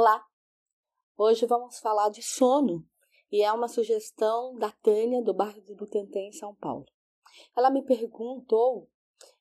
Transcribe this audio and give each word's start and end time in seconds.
Olá! 0.00 0.24
Hoje 1.16 1.44
vamos 1.44 1.80
falar 1.80 2.08
de 2.10 2.22
sono 2.22 2.86
e 3.32 3.42
é 3.42 3.52
uma 3.52 3.66
sugestão 3.66 4.54
da 4.54 4.70
Tânia 4.70 5.20
do 5.20 5.34
bairro 5.34 5.60
do 5.62 5.74
Butantã 5.74 6.20
em 6.20 6.30
São 6.30 6.54
Paulo. 6.54 6.86
Ela 7.56 7.68
me 7.68 7.82
perguntou 7.84 8.88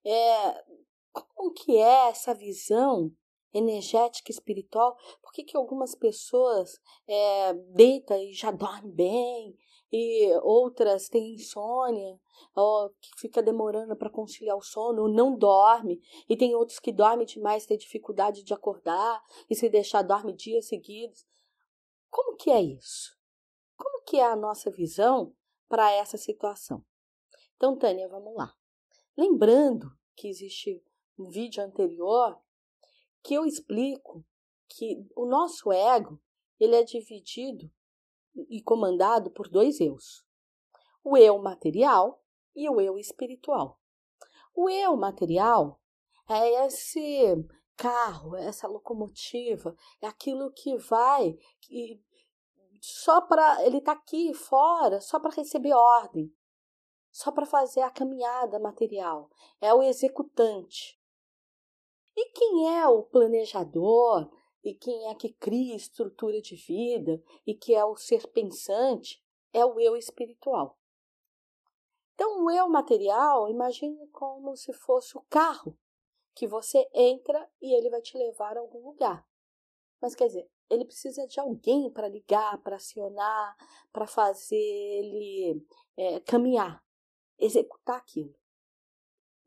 é, 0.03 0.65
como 1.13 1.53
que 1.53 1.77
é 1.77 2.09
essa 2.09 2.33
visão 2.33 3.11
energética 3.53 4.31
espiritual, 4.31 4.97
por 5.21 5.31
que, 5.31 5.43
que 5.43 5.55
algumas 5.55 5.93
pessoas 5.93 6.81
é, 7.07 7.53
deitam 7.75 8.17
e 8.17 8.33
já 8.33 8.49
dormem 8.49 8.91
bem, 8.91 9.57
e 9.91 10.31
outras 10.43 11.07
têm 11.07 11.35
insônia, 11.35 12.19
ou 12.55 12.89
que 12.99 13.09
fica 13.17 13.41
demorando 13.41 13.95
para 13.95 14.09
conciliar 14.09 14.57
o 14.57 14.61
sono, 14.61 15.03
ou 15.03 15.09
não 15.09 15.37
dorme, 15.37 16.01
e 16.27 16.35
tem 16.35 16.55
outros 16.55 16.79
que 16.79 16.91
dormem 16.91 17.25
demais, 17.25 17.65
têm 17.65 17.77
dificuldade 17.77 18.43
de 18.43 18.53
acordar, 18.53 19.23
e 19.49 19.55
se 19.55 19.69
deixar 19.69 20.01
dorme 20.01 20.33
dias 20.33 20.67
seguidos. 20.67 21.25
Como 22.09 22.35
que 22.35 22.49
é 22.49 22.61
isso? 22.61 23.17
Como 23.75 24.03
que 24.03 24.17
é 24.17 24.25
a 24.25 24.35
nossa 24.35 24.69
visão 24.71 25.33
para 25.67 25.91
essa 25.91 26.17
situação? 26.17 26.83
Então, 27.55 27.77
Tânia, 27.77 28.07
vamos 28.07 28.35
lá. 28.35 28.53
Lembrando 29.17 29.87
que 30.15 30.27
existe 30.27 30.83
um 31.17 31.29
vídeo 31.29 31.63
anterior 31.63 32.39
que 33.23 33.33
eu 33.33 33.45
explico 33.45 34.23
que 34.69 35.05
o 35.15 35.25
nosso 35.25 35.71
ego 35.71 36.21
ele 36.59 36.75
é 36.75 36.83
dividido 36.83 37.71
e 38.49 38.61
comandado 38.61 39.31
por 39.31 39.47
dois 39.47 39.79
eus: 39.79 40.25
o 41.03 41.17
eu 41.17 41.37
material 41.39 42.23
e 42.55 42.69
o 42.69 42.81
eu 42.81 42.97
espiritual. 42.97 43.79
O 44.53 44.69
eu 44.69 44.95
material 44.97 45.79
é 46.27 46.65
esse 46.65 47.45
carro, 47.75 48.35
é 48.35 48.45
essa 48.45 48.67
locomotiva, 48.67 49.75
é 50.01 50.07
aquilo 50.07 50.51
que 50.51 50.75
vai 50.77 51.37
que 51.61 52.03
só 52.81 53.21
para 53.21 53.65
ele 53.65 53.81
tá 53.81 53.93
aqui 53.93 54.33
fora 54.33 55.01
só 55.01 55.19
para 55.19 55.35
receber 55.35 55.73
ordem, 55.73 56.33
só 57.11 57.31
para 57.31 57.45
fazer 57.45 57.81
a 57.81 57.89
caminhada 57.89 58.59
material. 58.59 59.29
É 59.59 59.73
o 59.73 59.81
executante. 59.81 60.99
E 62.15 62.31
quem 62.31 62.77
é 62.77 62.87
o 62.87 63.03
planejador? 63.03 64.29
E 64.67 64.73
quem 64.73 65.09
é 65.09 65.15
que 65.15 65.31
cria 65.31 65.75
estrutura 65.75 66.41
de 66.41 66.55
vida? 66.55 67.23
E 67.45 67.53
que 67.53 67.73
é 67.73 67.85
o 67.85 67.95
ser 67.95 68.27
pensante? 68.27 69.23
É 69.53 69.65
o 69.65 69.79
eu 69.79 69.95
espiritual. 69.95 70.77
Então, 72.13 72.43
o 72.43 72.51
eu 72.51 72.67
material, 72.67 73.47
imagine 73.47 74.07
como 74.07 74.57
se 74.57 74.73
fosse 74.73 75.17
o 75.17 75.25
carro 75.29 75.77
que 76.35 76.45
você 76.45 76.85
entra 76.93 77.49
e 77.61 77.73
ele 77.73 77.89
vai 77.89 78.01
te 78.01 78.17
levar 78.17 78.57
a 78.57 78.59
algum 78.59 78.83
lugar. 78.83 79.25
Mas 80.01 80.13
quer 80.13 80.27
dizer, 80.27 80.49
ele 80.69 80.83
precisa 80.83 81.25
de 81.25 81.39
alguém 81.39 81.89
para 81.89 82.09
ligar, 82.09 82.61
para 82.61 82.75
acionar, 82.75 83.55
para 83.93 84.05
fazer 84.05 84.55
ele 84.55 85.65
é, 85.95 86.19
caminhar, 86.19 86.83
executar 87.39 87.97
aquilo. 87.97 88.35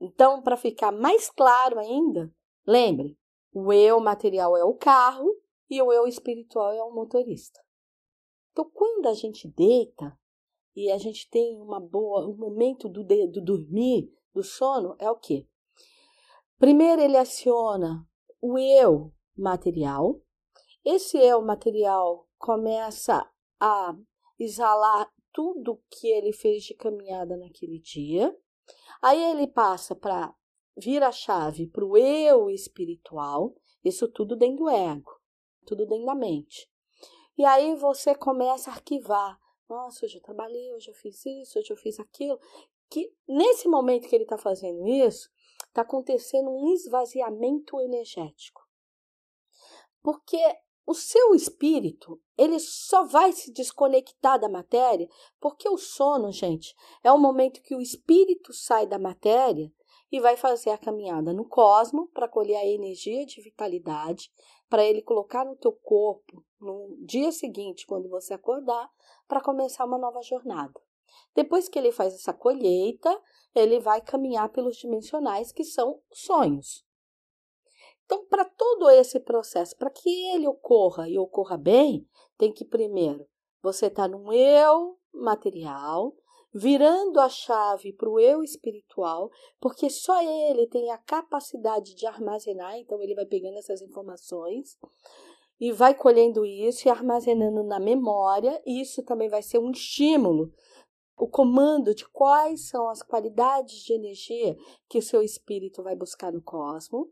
Então, 0.01 0.43
para 0.43 0.57
ficar 0.57 0.91
mais 0.91 1.29
claro 1.29 1.79
ainda, 1.79 2.35
Lembre, 2.67 3.19
o 3.53 3.73
eu 3.73 4.01
material 4.01 4.57
é 4.57 4.65
o 4.65 4.75
carro 4.75 5.35
e 5.69 5.81
o 5.83 5.93
eu 5.93 6.07
espiritual 6.07 6.73
é 6.73 6.83
o 6.83 6.93
motorista. 6.93 7.61
Então, 8.53 8.69
quando 8.73 9.07
a 9.07 9.15
gente 9.15 9.49
deita 9.49 10.19
e 10.75 10.91
a 10.91 10.99
gente 10.99 11.29
tem 11.31 11.61
uma 11.61 11.81
boa, 11.81 12.27
um 12.27 12.37
momento 12.37 12.89
do, 12.89 13.05
do 13.05 13.41
dormir, 13.41 14.13
do 14.33 14.43
sono, 14.43 14.97
é 14.99 15.11
o 15.11 15.17
quê? 15.17 15.47
Primeiro 16.59 17.01
ele 17.01 17.17
aciona 17.17 18.07
o 18.41 18.59
eu 18.59 19.13
material. 19.37 20.21
Esse 20.85 21.19
eu 21.19 21.43
material 21.43 22.29
começa 22.39 23.29
a 23.59 23.97
exalar 24.39 25.11
tudo 25.33 25.83
que 25.91 26.09
ele 26.09 26.33
fez 26.33 26.65
de 26.65 26.75
caminhada 26.75 27.37
naquele 27.37 27.79
dia. 27.79 28.37
Aí 29.03 29.23
ele 29.33 29.47
passa 29.47 29.95
para 29.95 30.35
vira 30.77 31.09
a 31.09 31.13
chave 31.13 31.67
para 31.67 31.85
o 31.85 31.97
eu 31.97 32.51
espiritual, 32.51 33.55
isso 33.85 34.09
tudo 34.09 34.37
dentro 34.37 34.65
do 34.65 34.69
ego, 34.69 35.11
tudo 35.67 35.87
dentro 35.87 36.07
da 36.07 36.15
mente. 36.15 36.71
E 37.37 37.45
aí 37.45 37.75
você 37.75 38.15
começa 38.15 38.71
a 38.71 38.75
arquivar. 38.75 39.39
Nossa, 39.69 40.05
hoje 40.05 40.19
eu 40.19 40.23
trabalhei, 40.23 40.73
hoje 40.75 40.91
eu 40.91 40.95
fiz 40.95 41.25
isso, 41.25 41.59
hoje 41.59 41.73
eu 41.73 41.77
fiz 41.77 41.99
aquilo. 41.99 42.39
Que 42.91 43.15
nesse 43.27 43.69
momento 43.69 44.09
que 44.09 44.15
ele 44.15 44.25
está 44.25 44.37
fazendo 44.37 44.87
isso, 44.87 45.31
está 45.69 45.83
acontecendo 45.83 46.51
um 46.51 46.73
esvaziamento 46.75 47.81
energético. 47.81 48.61
Porque 50.03 50.43
o 50.87 50.95
seu 50.95 51.35
espírito, 51.35 52.21
ele 52.37 52.59
só 52.59 53.05
vai 53.05 53.33
se 53.33 53.53
desconectar 53.53 54.41
da 54.41 54.49
matéria, 54.49 55.09
porque 55.39 55.69
o 55.69 55.79
sono, 55.79 56.33
gente, 56.33 56.75
é 57.05 57.13
o 57.13 57.19
momento 57.19 57.63
que 57.63 57.75
o 57.75 57.81
espírito 57.81 58.53
sai 58.53 58.87
da 58.87 58.99
matéria 58.99 59.73
e 60.11 60.21
vai 60.21 60.37
fazer 60.37 60.71
a 60.71 60.79
caminhada 60.79 61.33
no 61.33 61.45
cosmo 61.45 62.09
para 62.09 62.29
colher 62.29 62.57
a 62.57 62.67
energia 62.67 63.25
de 63.25 63.41
vitalidade, 63.41 64.31
para 64.69 64.85
ele 64.85 65.03
colocar 65.03 65.45
no 65.45 65.57
teu 65.57 65.73
corpo 65.73 66.45
no 66.61 66.97
dia 67.01 67.33
seguinte, 67.33 67.87
quando 67.87 68.09
você 68.09 68.35
acordar, 68.35 68.91
para 69.29 69.41
começar 69.41 69.85
uma 69.85 69.99
nova 69.99 70.21
jornada. 70.23 70.81
Depois 71.35 71.69
que 71.69 71.79
ele 71.79 71.93
faz 71.93 72.15
essa 72.15 72.33
colheita, 72.33 73.21
ele 73.55 73.79
vai 73.79 74.01
caminhar 74.01 74.49
pelos 74.51 74.77
dimensionais, 74.77 75.53
que 75.53 75.65
são 75.65 76.01
sonhos. 76.13 76.85
Então, 78.05 78.27
para 78.27 78.45
todo 78.45 78.91
esse 78.91 79.21
processo, 79.21 79.77
para 79.77 79.91
que 79.91 80.09
ele 80.35 80.47
ocorra 80.47 81.09
e 81.09 81.19
ocorra 81.19 81.57
bem, 81.57 82.09
tem 82.37 82.53
que 82.53 82.65
primeiro 82.65 83.27
você 83.63 83.87
estar 83.87 84.09
tá 84.09 84.09
no 84.09 84.33
eu 84.33 84.99
material, 85.13 86.15
virando 86.53 87.21
a 87.21 87.29
chave 87.29 87.93
para 87.93 88.09
o 88.09 88.19
eu 88.19 88.43
espiritual, 88.43 89.31
porque 89.61 89.89
só 89.89 90.21
ele 90.23 90.67
tem 90.67 90.91
a 90.91 90.99
capacidade 90.99 91.95
de 91.95 92.07
armazenar, 92.07 92.77
então 92.77 93.01
ele 93.01 93.15
vai 93.15 93.27
pegando 93.27 93.57
essas 93.59 93.81
informações 93.81 94.77
e 95.61 95.73
vai 95.73 95.95
colhendo 95.95 96.45
isso 96.45 96.89
e 96.89 96.91
armazenando 96.91 97.63
na 97.63 97.79
memória, 97.79 98.61
e 98.67 98.81
isso 98.81 99.03
também 99.03 99.29
vai 99.29 99.43
ser 99.43 99.59
um 99.59 99.71
estímulo. 99.71 100.53
O 101.17 101.29
comando 101.29 101.95
de 101.95 102.09
quais 102.09 102.69
são 102.69 102.89
as 102.89 103.03
qualidades 103.03 103.83
de 103.85 103.93
energia 103.93 104.57
que 104.89 104.99
o 104.99 105.03
seu 105.03 105.23
espírito 105.23 105.83
vai 105.83 105.95
buscar 105.95 106.33
no 106.33 106.43
cosmos, 106.43 107.09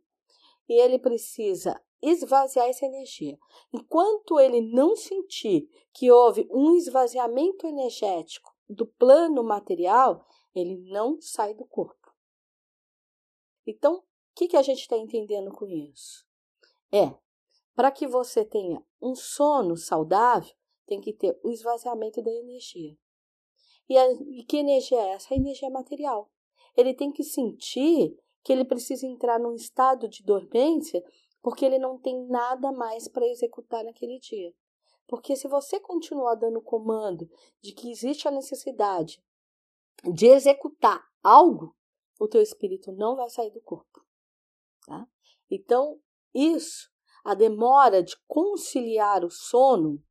e 0.67 0.81
ele 0.81 0.99
precisa 0.99 1.79
esvaziar 2.01 2.69
essa 2.69 2.87
energia. 2.87 3.37
Enquanto 3.73 4.41
ele 4.41 4.61
não 4.61 4.97
sentir 4.97 5.69
que 5.93 6.11
houve 6.11 6.49
um 6.51 6.75
esvaziamento 6.75 7.67
energético 7.67 8.58
do 8.69 8.87
plano 8.87 9.43
material, 9.43 10.27
ele 10.55 10.77
não 10.91 11.21
sai 11.21 11.55
do 11.55 11.65
corpo. 11.65 12.15
Então, 13.67 13.97
o 13.97 14.05
que, 14.35 14.49
que 14.49 14.57
a 14.57 14.63
gente 14.63 14.81
está 14.81 14.97
entendendo 14.97 15.51
com 15.51 15.67
isso? 15.67 16.27
É, 16.93 17.15
para 17.75 17.91
que 17.91 18.07
você 18.07 18.45
tenha 18.45 18.83
um 19.01 19.15
sono 19.15 19.77
saudável, 19.77 20.55
tem 20.87 21.01
que 21.01 21.13
ter 21.13 21.39
o 21.43 21.51
esvaziamento 21.51 22.23
da 22.23 22.31
energia. 22.31 22.97
E, 23.89 23.97
a, 23.97 24.13
e 24.13 24.45
que 24.45 24.57
energia 24.57 24.99
é 24.99 25.11
essa? 25.11 25.33
A 25.33 25.37
energia 25.37 25.71
material. 25.71 26.31
Ele 26.77 26.95
tem 26.95 27.11
que 27.11 27.23
sentir 27.23 28.17
que 28.43 28.53
ele 28.53 28.65
precisa 28.65 29.07
entrar 29.07 29.39
num 29.39 29.55
estado 29.55 30.09
de 30.09 30.23
dormência 30.23 31.03
porque 31.43 31.65
ele 31.65 31.79
não 31.79 31.99
tem 31.99 32.27
nada 32.27 32.73
mais 32.73 33.09
para 33.09 33.27
executar 33.27 33.85
naquele 33.85 34.19
dia. 34.19 34.53
Porque 35.09 35.35
se 35.35 35.49
você 35.49 35.81
continuar 35.81 36.35
dando 36.35 36.61
comando 36.61 37.29
de 37.63 37.73
que 37.73 37.91
existe 37.91 38.29
a 38.29 38.31
necessidade 38.31 39.21
de 40.05 40.27
executar 40.27 41.03
algo, 41.23 41.75
o 42.21 42.29
teu 42.29 42.43
espírito 42.43 42.93
não 42.93 43.17
vai 43.17 43.31
sair 43.31 43.51
do 43.51 43.61
corpo. 43.63 44.05
Tá? 44.87 45.09
Então, 45.51 45.99
isso, 46.35 46.91
a 47.25 47.35
demora 47.35 48.03
de 48.03 48.15
conciliar 48.27 49.25
o 49.25 49.31
sono 49.31 50.03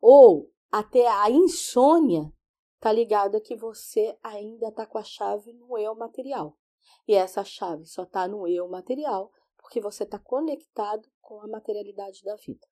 ou 0.00 0.52
até 0.70 1.08
a 1.08 1.30
insônia, 1.30 2.30
tá 2.78 2.92
ligado 2.92 3.36
a 3.36 3.40
que 3.40 3.56
você 3.56 4.18
ainda 4.22 4.70
tá 4.70 4.86
com 4.86 4.98
a 4.98 5.02
chave 5.02 5.54
no 5.54 5.78
eu 5.78 5.94
material. 5.94 6.58
E 7.08 7.14
essa 7.14 7.42
chave 7.42 7.86
só 7.86 8.04
tá 8.04 8.28
no 8.28 8.46
eu 8.46 8.68
material 8.68 9.32
porque 9.56 9.80
você 9.80 10.04
está 10.04 10.18
conectado 10.18 11.08
com 11.22 11.40
a 11.40 11.48
materialidade 11.48 12.22
da 12.22 12.36
vida. 12.36 12.66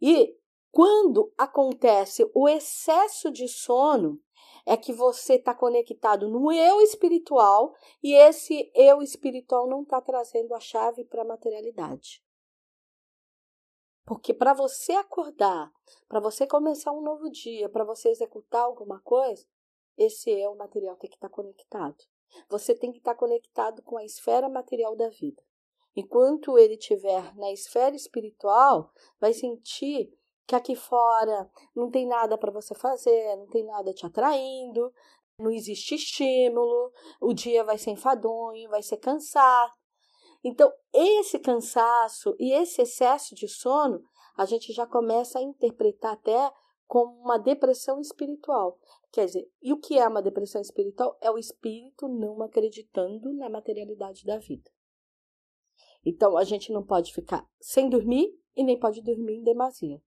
E 0.00 0.36
quando 0.70 1.32
acontece 1.38 2.30
o 2.34 2.48
excesso 2.48 3.30
de 3.30 3.48
sono, 3.48 4.20
é 4.66 4.76
que 4.76 4.92
você 4.92 5.34
está 5.34 5.54
conectado 5.54 6.28
no 6.28 6.50
eu 6.52 6.80
espiritual 6.80 7.72
e 8.02 8.14
esse 8.14 8.70
eu 8.74 9.00
espiritual 9.00 9.68
não 9.68 9.82
está 9.82 10.00
trazendo 10.00 10.54
a 10.54 10.60
chave 10.60 11.04
para 11.04 11.22
a 11.22 11.26
materialidade. 11.26 12.20
Porque 14.04 14.34
para 14.34 14.52
você 14.52 14.92
acordar, 14.92 15.72
para 16.08 16.20
você 16.20 16.46
começar 16.46 16.92
um 16.92 17.00
novo 17.00 17.30
dia, 17.30 17.68
para 17.68 17.84
você 17.84 18.08
executar 18.08 18.62
alguma 18.62 19.00
coisa, 19.00 19.46
esse 19.96 20.30
eu 20.30 20.54
material 20.56 20.96
tem 20.96 21.08
que 21.08 21.16
estar 21.16 21.28
tá 21.28 21.34
conectado. 21.34 21.96
Você 22.48 22.74
tem 22.74 22.92
que 22.92 22.98
estar 22.98 23.14
tá 23.14 23.18
conectado 23.18 23.82
com 23.82 23.96
a 23.96 24.04
esfera 24.04 24.48
material 24.48 24.94
da 24.94 25.08
vida. 25.08 25.42
Enquanto 25.96 26.58
ele 26.58 26.74
estiver 26.74 27.34
na 27.36 27.50
esfera 27.50 27.96
espiritual, 27.96 28.92
vai 29.18 29.32
sentir 29.32 30.12
que 30.46 30.54
aqui 30.54 30.76
fora 30.76 31.50
não 31.74 31.90
tem 31.90 32.06
nada 32.06 32.38
para 32.38 32.52
você 32.52 32.74
fazer, 32.74 33.36
não 33.36 33.48
tem 33.48 33.64
nada 33.64 33.92
te 33.92 34.06
atraindo, 34.06 34.92
não 35.40 35.50
existe 35.50 35.94
estímulo, 35.94 36.92
o 37.20 37.32
dia 37.32 37.64
vai 37.64 37.78
ser 37.78 37.90
enfadonho, 37.90 38.70
vai 38.70 38.82
ser 38.82 38.98
cansado. 38.98 39.72
Então, 40.44 40.72
esse 40.92 41.38
cansaço 41.38 42.36
e 42.38 42.52
esse 42.52 42.82
excesso 42.82 43.34
de 43.34 43.48
sono, 43.48 44.00
a 44.36 44.44
gente 44.44 44.72
já 44.72 44.86
começa 44.86 45.38
a 45.38 45.42
interpretar 45.42 46.12
até 46.12 46.52
como 46.86 47.20
uma 47.20 47.38
depressão 47.38 48.00
espiritual. 48.00 48.78
Quer 49.10 49.26
dizer, 49.26 49.50
e 49.60 49.72
o 49.72 49.80
que 49.80 49.98
é 49.98 50.06
uma 50.06 50.22
depressão 50.22 50.60
espiritual? 50.60 51.18
É 51.20 51.30
o 51.30 51.38
espírito 51.38 52.06
não 52.06 52.40
acreditando 52.42 53.32
na 53.34 53.48
materialidade 53.48 54.24
da 54.24 54.38
vida. 54.38 54.70
Então, 56.06 56.36
a 56.36 56.44
gente 56.44 56.72
não 56.72 56.84
pode 56.84 57.12
ficar 57.12 57.44
sem 57.60 57.90
dormir 57.90 58.32
e 58.54 58.62
nem 58.62 58.78
pode 58.78 59.02
dormir 59.02 59.38
em 59.38 59.42
demasia. 59.42 60.00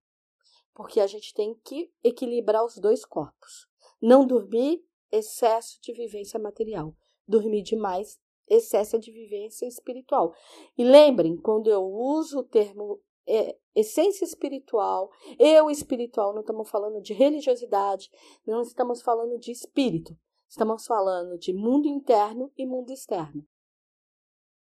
Porque 0.72 0.98
a 0.98 1.06
gente 1.06 1.34
tem 1.34 1.54
que 1.62 1.92
equilibrar 2.02 2.64
os 2.64 2.78
dois 2.78 3.04
corpos. 3.04 3.68
Não 4.00 4.26
dormir, 4.26 4.82
excesso 5.12 5.78
de 5.82 5.92
vivência 5.92 6.40
material. 6.40 6.96
Dormir 7.28 7.62
demais, 7.62 8.18
excesso 8.48 8.98
de 8.98 9.12
vivência 9.12 9.66
espiritual. 9.66 10.34
E 10.78 10.82
lembrem, 10.82 11.36
quando 11.36 11.68
eu 11.68 11.84
uso 11.84 12.38
o 12.38 12.44
termo 12.44 12.98
é, 13.28 13.58
essência 13.74 14.24
espiritual, 14.24 15.10
eu 15.38 15.70
espiritual, 15.70 16.32
não 16.32 16.40
estamos 16.40 16.70
falando 16.70 17.02
de 17.02 17.12
religiosidade, 17.12 18.10
não 18.46 18.62
estamos 18.62 19.02
falando 19.02 19.38
de 19.38 19.52
espírito, 19.52 20.16
estamos 20.48 20.86
falando 20.86 21.38
de 21.38 21.52
mundo 21.52 21.86
interno 21.86 22.50
e 22.56 22.64
mundo 22.66 22.90
externo. 22.90 23.46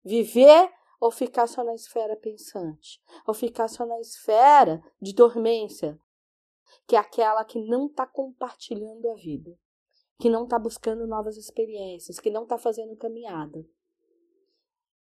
Viver 0.06 0.72
ou 1.00 1.12
ficar 1.12 1.48
só 1.48 1.64
na 1.64 1.74
esfera 1.74 2.16
pensante, 2.16 3.02
ou 3.26 3.34
ficar 3.34 3.68
só 3.68 3.86
na 3.86 4.00
esfera 4.00 4.82
de 5.02 5.14
dormência, 5.14 6.00
que 6.88 6.96
é 6.96 7.00
aquela 7.00 7.44
que 7.46 7.62
não 7.62 7.88
está 7.88 8.06
compartilhando 8.06 9.10
a 9.10 9.16
vida, 9.16 9.58
que 10.20 10.30
não 10.30 10.46
está 10.46 10.58
buscando 10.58 11.06
novas 11.06 11.38
experiências, 11.38 12.20
que 12.20 12.30
não 12.30 12.44
está 12.44 12.58
fazendo 12.58 12.96
caminhada. 12.96 13.66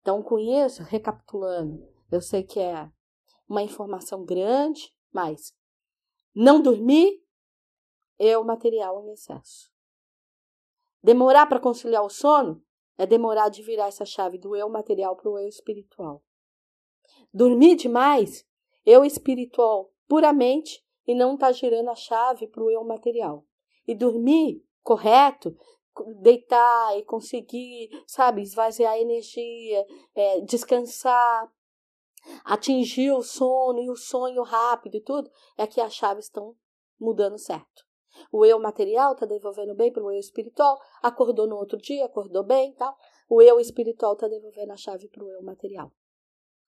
Então, 0.00 0.22
com 0.22 0.38
isso, 0.38 0.82
recapitulando, 0.82 1.88
eu 2.10 2.20
sei 2.20 2.42
que 2.42 2.60
é 2.60 2.90
uma 3.48 3.62
informação 3.62 4.24
grande, 4.24 4.94
mas 5.12 5.56
não 6.34 6.60
dormir 6.60 7.24
é 8.18 8.36
o 8.36 8.44
material 8.44 9.02
em 9.02 9.12
excesso. 9.12 9.72
Demorar 11.02 11.46
para 11.46 11.60
conciliar 11.60 12.02
o 12.02 12.10
sono 12.10 12.65
é 12.98 13.06
demorar 13.06 13.48
de 13.48 13.62
virar 13.62 13.88
essa 13.88 14.04
chave 14.04 14.38
do 14.38 14.56
eu 14.56 14.68
material 14.68 15.16
para 15.16 15.30
o 15.30 15.38
eu 15.38 15.48
espiritual. 15.48 16.22
Dormir 17.32 17.76
demais, 17.76 18.44
eu 18.84 19.04
espiritual 19.04 19.92
puramente 20.08 20.84
e 21.06 21.14
não 21.14 21.34
está 21.34 21.52
girando 21.52 21.90
a 21.90 21.94
chave 21.94 22.46
para 22.46 22.62
o 22.62 22.70
eu 22.70 22.84
material. 22.84 23.44
E 23.86 23.94
dormir 23.94 24.64
correto, 24.82 25.56
deitar 26.20 26.98
e 26.98 27.04
conseguir, 27.04 27.90
sabe, 28.06 28.42
esvaziar 28.42 28.92
a 28.92 29.00
energia, 29.00 29.86
é, 30.14 30.40
descansar, 30.40 31.50
atingir 32.44 33.12
o 33.12 33.22
sono 33.22 33.80
e 33.80 33.90
o 33.90 33.96
sonho 33.96 34.42
rápido 34.42 34.96
e 34.96 35.00
tudo, 35.00 35.30
é 35.56 35.66
que 35.66 35.80
as 35.80 35.94
chaves 35.94 36.26
estão 36.26 36.56
mudando 36.98 37.38
certo. 37.38 37.85
O 38.32 38.44
eu 38.44 38.58
material 38.58 39.12
está 39.12 39.26
devolvendo 39.26 39.74
bem 39.74 39.92
para 39.92 40.04
o 40.04 40.10
eu 40.10 40.18
espiritual, 40.18 40.78
acordou 41.02 41.46
no 41.46 41.56
outro 41.56 41.78
dia, 41.78 42.04
acordou 42.04 42.42
bem 42.42 42.72
tal. 42.74 42.96
O 43.28 43.42
eu 43.42 43.58
espiritual 43.60 44.14
está 44.14 44.28
devolvendo 44.28 44.72
a 44.72 44.76
chave 44.76 45.08
para 45.08 45.24
o 45.24 45.30
eu 45.30 45.42
material. 45.42 45.92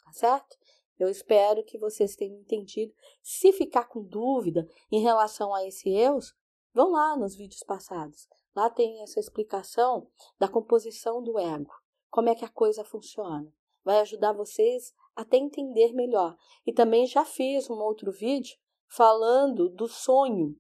Tá 0.05 0.13
certo? 0.13 0.57
Eu 0.99 1.09
espero 1.09 1.65
que 1.65 1.79
vocês 1.79 2.17
tenham 2.17 2.41
entendido. 2.41 2.93
Se 3.23 3.53
ficar 3.53 3.85
com 3.85 4.03
dúvida 4.03 4.69
em 4.91 5.01
relação 5.01 5.55
a 5.55 5.65
esse 5.65 5.89
eus, 5.89 6.35
vão 6.75 6.91
lá 6.91 7.17
nos 7.17 7.37
vídeos 7.37 7.63
passados. 7.63 8.29
Lá 8.55 8.69
tem 8.69 9.01
essa 9.03 9.21
explicação 9.21 10.11
da 10.39 10.49
composição 10.49 11.23
do 11.23 11.39
ego, 11.39 11.73
como 12.11 12.29
é 12.29 12.35
que 12.35 12.45
a 12.45 12.49
coisa 12.49 12.85
funciona. 12.85 13.53
Vai 13.85 14.01
ajudar 14.01 14.33
vocês 14.33 14.93
até 15.15 15.37
entender 15.37 15.93
melhor. 15.93 16.37
E 16.67 16.73
também 16.73 17.07
já 17.07 17.25
fiz 17.25 17.71
um 17.71 17.79
outro 17.79 18.11
vídeo 18.11 18.57
falando 18.89 19.69
do 19.69 19.87
sonho 19.87 20.59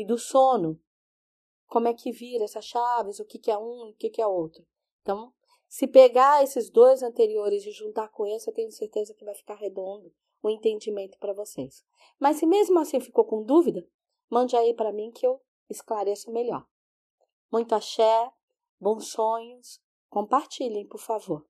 e 0.00 0.04
do 0.04 0.18
sono. 0.18 0.80
Como 1.66 1.88
é 1.88 1.94
que 1.94 2.10
vira 2.10 2.44
essas 2.44 2.64
chaves, 2.64 3.20
o 3.20 3.24
que, 3.24 3.38
que 3.38 3.50
é 3.50 3.58
um 3.58 3.86
e 3.86 3.90
o 3.92 3.94
que, 3.94 4.10
que 4.10 4.20
é 4.20 4.26
outro. 4.26 4.66
Então, 5.02 5.32
se 5.68 5.86
pegar 5.86 6.42
esses 6.42 6.68
dois 6.68 7.02
anteriores 7.02 7.64
e 7.64 7.70
juntar 7.70 8.08
com 8.08 8.26
esse, 8.26 8.48
eu 8.48 8.54
tenho 8.54 8.72
certeza 8.72 9.14
que 9.14 9.24
vai 9.24 9.34
ficar 9.34 9.54
redondo 9.54 10.12
o 10.42 10.50
entendimento 10.50 11.18
para 11.18 11.32
vocês. 11.32 11.84
Mas 12.18 12.38
se 12.38 12.46
mesmo 12.46 12.78
assim 12.80 12.98
ficou 12.98 13.24
com 13.24 13.44
dúvida, 13.44 13.86
mande 14.28 14.56
aí 14.56 14.74
para 14.74 14.92
mim 14.92 15.12
que 15.12 15.26
eu 15.26 15.40
esclareço 15.68 16.32
melhor. 16.32 16.66
Muito 17.52 17.74
axé, 17.74 18.32
bons 18.80 19.12
sonhos, 19.12 19.80
compartilhem, 20.08 20.86
por 20.86 20.98
favor. 20.98 21.46